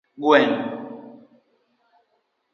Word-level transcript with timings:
Gweng' 0.21 0.57